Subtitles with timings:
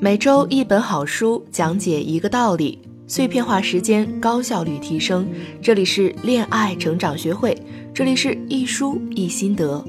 [0.00, 5.28] 每周一本好书，讲解一个道理，碎片化时间，高效率提升。
[5.60, 7.60] 这里是恋爱成长学会，
[7.92, 9.84] 这里是一书一心得。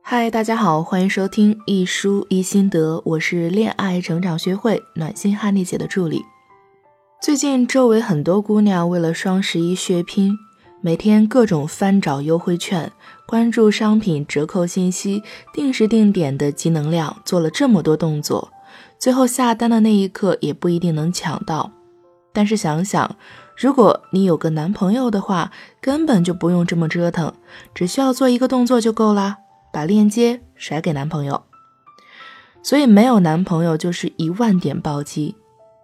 [0.00, 6.22] 嗨，大家好，欢迎收听一书一心得，我是恋爱成长学会暖心哈尼姐的助理。
[7.20, 10.38] 最近周围很多姑娘为了双十一血拼。
[10.82, 12.90] 每天各种翻找优惠券，
[13.26, 15.22] 关注商品折扣信息，
[15.52, 18.50] 定时定点的集能量，做了这么多动作，
[18.98, 21.70] 最后下单的那一刻也不一定能抢到。
[22.32, 23.16] 但是想想，
[23.58, 25.52] 如果你有个男朋友的话，
[25.82, 27.34] 根本就不用这么折腾，
[27.74, 29.36] 只需要做一个动作就够啦，
[29.70, 31.42] 把链接甩给男朋友。
[32.62, 35.36] 所以没有男朋友就是一万点暴击，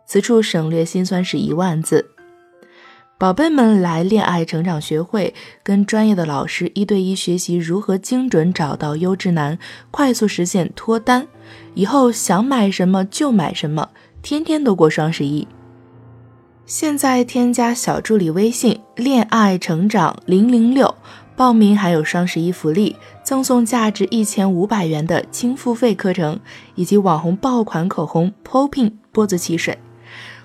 [0.06, 2.12] 此处省略心酸是一万字。
[3.18, 9.58] 宝贝们来恋爱成长学会，跟专业的老师一对一学习如何精准找到优质男，
[9.90, 11.26] 快速实现脱单，
[11.72, 13.88] 以后想买什么就买什么，
[14.20, 15.48] 天天都过双十一。
[16.66, 20.94] 现在添加小助理微信“恋爱成长零零六”，
[21.34, 26.38] 报名还有双十一福利，赠送价值一千五百元的轻付费课程，
[26.74, 29.78] 以及网红爆款口红 Popping 波子汽水，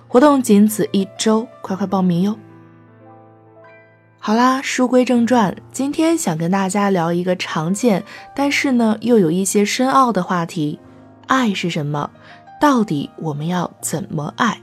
[0.08, 2.38] 活动仅此一周，快快报名哟！
[4.24, 8.04] 好啦，书归正传，今天想跟大家聊一个常见，
[8.36, 10.80] 但是呢又有一些深奥的话题：
[11.26, 12.12] 爱是什么？
[12.62, 14.62] 到底我们要怎么爱？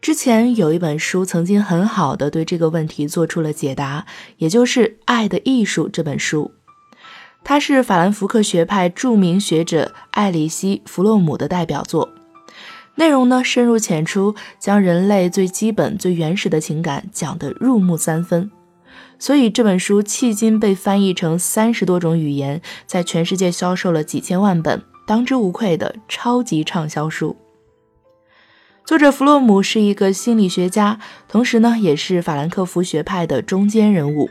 [0.00, 4.06] 之前有一本书曾经很好的对这个问题做出了解答，
[4.38, 6.54] 也就是《爱的艺术》这本书，
[7.44, 12.08] 它是法兰福克学派著名学者艾里希·弗洛姆的代表作。
[13.00, 18.50] 内容呢深入浅出，将人类最基本、最原始的情感讲得入木三分，
[19.18, 27.34] 所以这本书迄今被翻译成三十多种语言，在全世界销售了几千万本，当之无愧的超级畅销书。
[28.84, 34.28] 作者弗洛姆是一个心理学家，同时呢也是法兰克福学派的中间人物。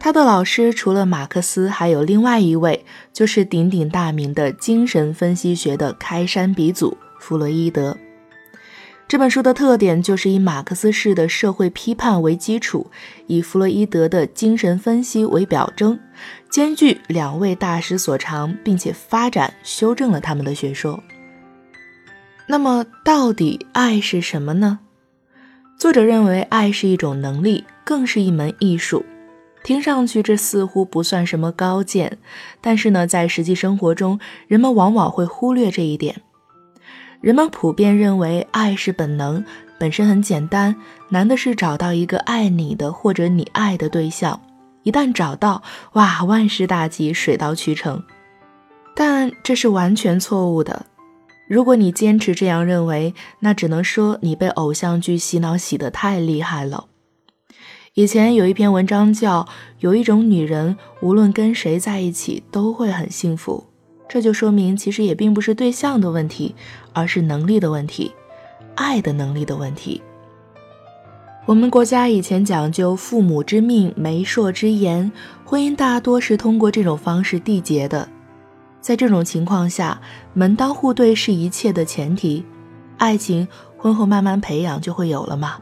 [0.00, 6.98] 他的老师除了马克思，还有另外一位，就是鼎鼎大名的精神分析学的开山鼻祖。
[7.22, 7.96] 弗洛伊德
[9.06, 12.90] 这本书的特点就是以马克思式的社会批判为基础，
[13.26, 15.98] 以弗洛伊德的精神分析为表征，
[16.50, 21.02] 兼具两位大师所长，并且发展修正了他们的学说。
[22.48, 24.78] 那么，到底爱是什么呢？
[25.78, 29.04] 作者认为，爱是一种能力，更是一门艺术。
[29.62, 32.18] 听上去这似乎不算什么高见，
[32.62, 34.18] 但是呢，在实际生活中，
[34.48, 36.22] 人们往往会忽略这一点。
[37.22, 39.44] 人们普遍认为，爱是本能，
[39.78, 40.74] 本身很简单，
[41.08, 44.40] 难的是找到一个爱你的或者你爱的对象。
[44.82, 45.62] 一旦找到，
[45.92, 48.02] 哇，万事大吉，水到渠成。
[48.96, 50.86] 但这是完全错误的。
[51.48, 56.86] 如果你坚持这样认为，那只能说你被偶像剧洗脑洗得太厉害了。
[57.94, 59.44] 以前有一篇文章叫
[59.78, 63.66] 《有一种女人，无论跟谁在一起都会很幸福》。
[64.12, 66.54] 这就说明，其实也并不是对象的问题，
[66.92, 68.12] 而是能力的问题，
[68.74, 70.02] 爱的能力的问题。
[71.46, 75.10] 我们国家以前讲究父母之命、媒妁之言，
[75.46, 78.06] 婚姻大多是通过这种方式缔结的。
[78.82, 79.98] 在这种情况下，
[80.34, 82.44] 门当户对是一切的前提，
[82.98, 85.56] 爱情婚后慢慢培养就会有了嘛。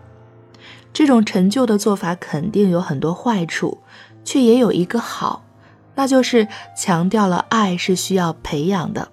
[0.92, 3.78] 这种陈旧的做法肯定有很多坏处，
[4.24, 5.44] 却也有一个好。
[6.00, 9.12] 那就是强调了爱是需要培养的，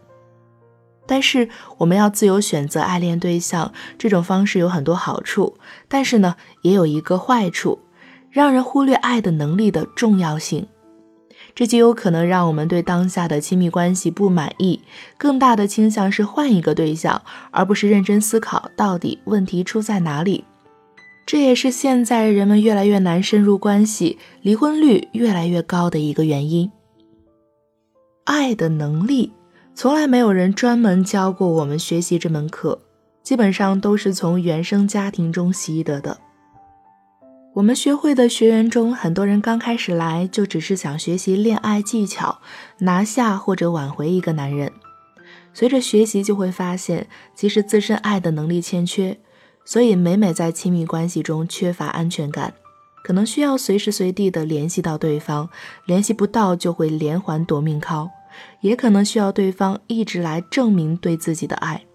[1.06, 1.50] 但是
[1.80, 5.58] 我们要自由选择爱恋对象，这种方式有很多好处，
[5.90, 7.80] 但是呢，也有一个坏处，
[8.32, 10.66] 让人忽略爱的能力的重要性，
[11.54, 14.80] 这极有可能让我们对当下的亲密关系不满意，
[15.18, 17.22] 更大的倾向是换一个对象，
[17.52, 20.46] 而不是认真思考到底问题出在哪里。
[21.26, 26.72] 这也是现在人们越来越难深入关系，离婚率越来越高的一个原因。
[28.28, 29.32] 爱的能力，
[29.74, 32.78] 从来没有人专门教过我们学习这门课，
[33.24, 36.18] 基本上都是从原生家庭中习得的。
[37.54, 42.42] 我们学会的学员中，很多人刚开始来就只是想学习恋爱技巧，
[42.80, 44.74] 拿下或者挽回一个男人。
[45.54, 49.18] 随着学习，就会发现其实自身爱的能力欠缺，
[49.64, 52.54] 所以每每在亲密关系中缺乏安全感。
[53.08, 55.48] 可能需要随时随地的联系到对方，
[55.86, 58.10] 联系不到就会连环夺命 call，
[58.60, 61.86] 也可能需要对方一直来证明对自己的爱。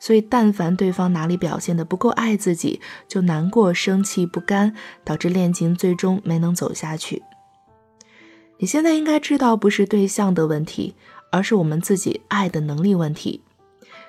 [0.00, 4.74] 所以，但凡对方哪里表现的不够爱自己，就难过、生气、不甘，
[5.04, 7.22] 导致恋情最终没能走下去。
[8.56, 10.94] 你现在应该知道，不是对象的问题，
[11.30, 13.42] 而是我们自己爱的能力问题。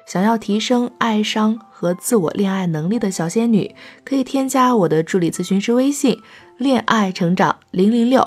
[0.08, 3.76] 想要提升爱商和自我恋爱能力的小仙女，
[4.06, 6.18] 可以添加我的助理咨询师微信
[6.58, 8.26] “恋爱成长零零六”，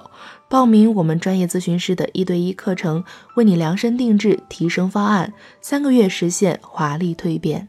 [0.51, 3.03] 报名我们专业咨询师的一对一课程，
[3.35, 5.33] 为你量身定制提升方案，
[5.63, 7.69] 三个月实现华丽蜕变。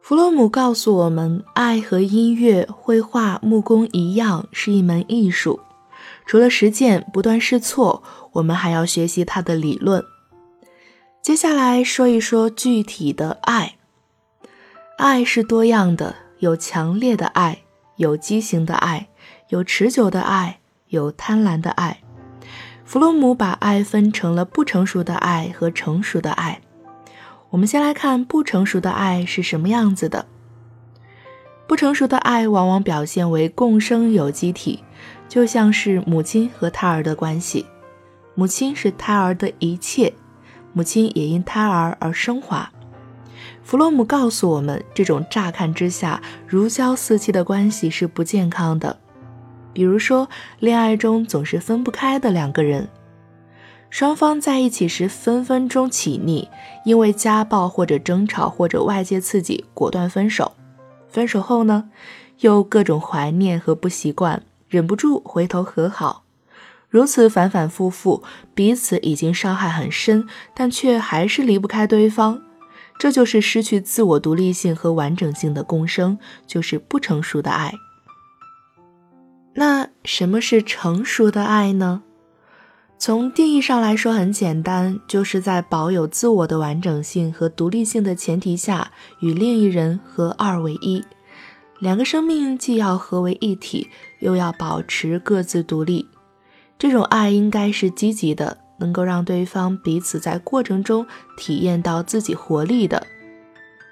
[0.00, 5.60] 弗洛姆告诉我们，爱和音乐、绘画、木工一样，是一门艺术。
[6.24, 8.02] 除了实践、不断试错，
[8.32, 10.02] 我们还要学习它的理论。
[11.20, 13.76] 接下来说一说具体的爱。
[14.96, 17.58] 爱是多样的，有强烈的爱，
[17.96, 19.08] 有畸形的爱，
[19.48, 22.00] 有持久的爱，有贪婪的爱。
[22.84, 26.62] 弗洛姆把爱分成了不成熟的爱和成熟的爱。
[27.50, 30.26] 我们先来看不成熟的爱是什么样子的。
[31.66, 34.82] 不成熟的爱往往表现为共生有机体，
[35.28, 37.66] 就像是母亲和胎儿的关系，
[38.34, 40.14] 母亲是胎儿的一切。
[40.78, 42.70] 母亲也因胎儿而升华。
[43.64, 48.96] 弗洛姆告诉我们，这种乍看之下如胶似漆的关系是不健康的。
[49.72, 50.28] 比如说，
[50.60, 52.88] 恋爱中总是分不开的两个人，
[53.90, 56.48] 双方在一起时分分钟起腻，
[56.84, 60.52] 因为家暴或者争吵或者外界刺激果断分手。
[61.08, 61.90] 分手后呢，
[62.38, 66.22] 又各种怀念和不习惯，忍不住回头和好。
[66.88, 68.22] 如此反反复复，
[68.54, 72.40] 彼此已经伤害很深，但却还是离不开对方。
[72.98, 77.72] 这就是失去自我独立性和完整性的共生，就是不成熟的爱。
[79.54, 82.02] 那什么是成熟的爱呢？
[82.98, 88.90] 从定义上来说很简单，就是在保有自我的完整性和独立性的前提下，
[89.20, 91.04] 与另一人合二为一。
[91.78, 93.88] 两个生命既要合为一体，
[94.18, 96.08] 又要保持各自独立。
[96.78, 101.04] 这种爱应该是积极的，能够让对方彼此在过程中
[101.36, 103.04] 体验到自己活力的。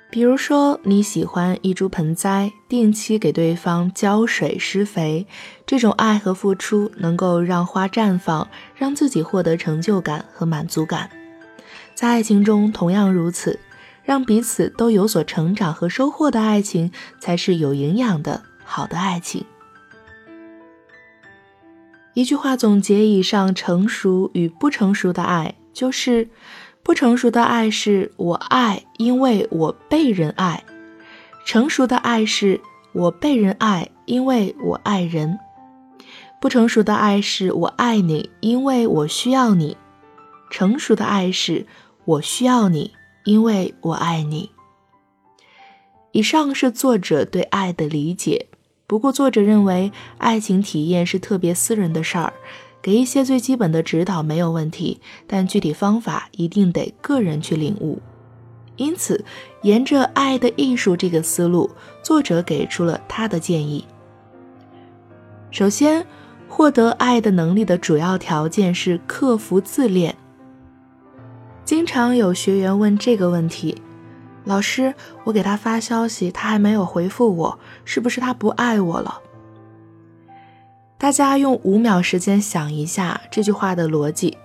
[0.09, 5.27] 比如说，你喜欢一株盆栽，定期给对方浇水施肥，
[5.67, 11.11] 这种爱和付出能够让花绽放，让自己获得成就感和满足感。
[11.97, 13.59] 在爱情中同样如此，
[14.05, 19.45] 让彼此都有所成长和收获的爱情，才是有营养的好的爱情。
[22.17, 26.31] 一句话总结以上成熟与不成熟的爱，就是
[26.83, 30.65] 不成熟的爱是我爱，因为我被人爱；
[31.45, 32.59] 成熟的爱是
[32.95, 35.39] 我被人爱，因为我爱人。
[36.41, 39.77] 不成熟的爱是我爱你，因为我需要你；
[40.51, 41.67] 成熟的爱是
[42.07, 42.93] 我需要你，
[43.27, 44.51] 因为我爱你。
[46.13, 48.47] 以上是作者对爱的理解。
[48.87, 52.33] 不过，作者认为爱情体验是特别私人的事儿，
[52.81, 58.01] 给一些最基本的指导没有问题，但具体方法一定得个人去领悟。
[58.77, 59.25] 因此，
[59.63, 61.71] 沿着“爱的艺术”这个思路，
[62.03, 63.85] 作者给出了他的建议。
[65.51, 66.07] 首先，
[66.49, 70.15] 获得爱的能力的主要条件是克服自恋。
[71.65, 73.77] 经常有学员问这个问题。
[74.47, 74.95] 老师，
[75.25, 79.21] 我给他发消息，他还没有回复我，是不是他不爱我了？
[80.97, 84.39] 大家用五秒时间想一下这句话的逻辑：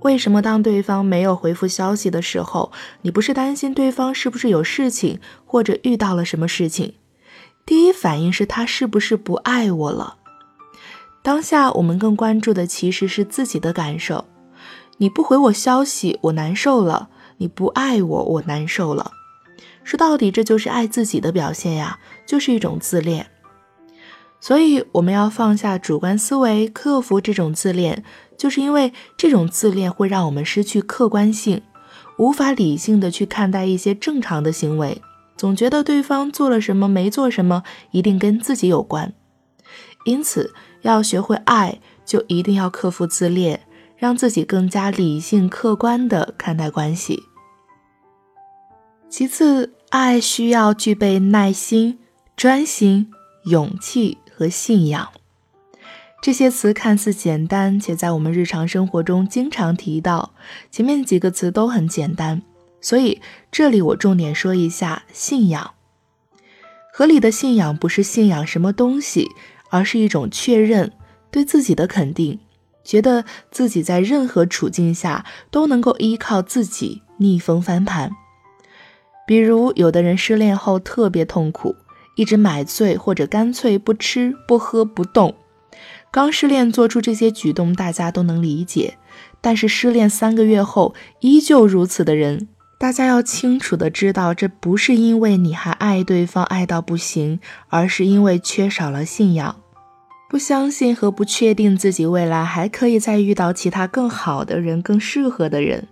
[0.00, 2.72] 为什么当对方没有回复消息的时候，
[3.02, 6.94] 你不是担心对方是不是有事情或者遇到了什么事情？
[7.66, 10.16] 第一反应是他是不是不爱我了？
[11.22, 14.24] 当下我们更关注的其实是自己的感受。
[14.96, 17.10] 你不回我消息，我难受了。
[17.40, 19.12] 你不爱我，我难受了。
[19.82, 23.30] 说到底，这就是爱自己的表现呀，就是一种自恋。
[24.40, 28.04] 所以我们要放下主观思维，克服这种自恋，
[28.36, 31.62] 就是因为这种自恋会让我们失去客观性，
[32.18, 35.00] 无法理性的去看待一些正常的行为，
[35.34, 39.14] 总觉得对方做了什么没做什么一定跟自己有关。
[40.04, 43.60] 因此，要学会爱，就一定要克服自恋，
[43.96, 47.22] 让自己更加理性客观的看待关系。
[49.10, 51.98] 其次，爱需要具备耐心、
[52.36, 53.10] 专心、
[53.46, 55.08] 勇气和信仰。
[56.22, 60.32] 这些词看似简单，且在我们日常生活中经常提到。
[60.70, 62.40] 前面几个词都很简单，
[62.80, 65.72] 所以这里我重点说一下信仰。
[66.92, 69.28] 合理的信仰不是信仰什么东西，
[69.70, 70.92] 而是一种确认，
[71.32, 72.38] 对自己的肯定，
[72.84, 78.12] 觉得自己在任何处境下都能够依靠自己逆风翻盘。
[79.30, 81.76] 比如，有的人失恋后特别痛苦，
[82.16, 85.36] 一直买醉或者干脆不吃不喝不动，
[86.10, 88.94] 刚失恋做出这些举动，大家都能理解；
[89.40, 99.54] 但是失恋三个月后依旧如此的人，大家要清楚的知道，这不是因为你还爱对方爱到不行，而是因为缺少了信仰，
[100.28, 105.86] 不相信和不确定自己未来还可以再遇到其他更好的人、更适合的人。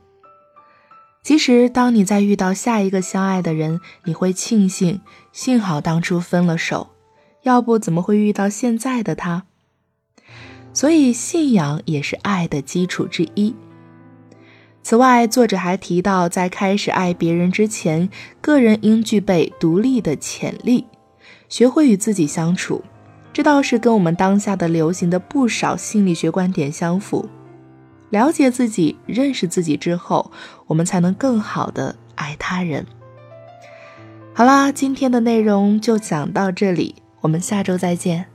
[1.28, 6.88] 其实，当你在遇到下一个相爱的人，你会庆幸，幸好当初分了手，
[7.42, 9.44] 要不怎么会遇到现在的他？
[10.72, 13.54] 所以，信仰也是爱的基础之一。
[14.82, 18.08] 此外，作者还提到，在开始爱别人之前，
[18.40, 20.86] 个人应具备独立的潜力，
[21.50, 22.82] 学会与自己相处。
[23.34, 27.28] 这倒是跟我们当下的流行的不少心理学观点相符。
[28.10, 30.30] 了解自己、认识自己之后，
[30.66, 32.86] 我们才能更好的爱他人。
[34.34, 38.26] 好啦，今天的内容就讲到这里，我们下周再见。